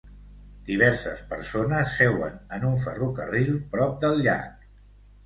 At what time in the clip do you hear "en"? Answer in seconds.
2.57-2.65